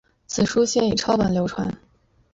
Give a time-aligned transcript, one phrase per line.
[0.25, 1.77] 此书先以抄本流传。